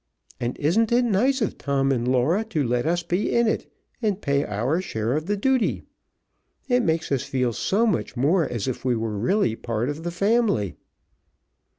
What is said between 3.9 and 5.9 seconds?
and pay our share of the duty.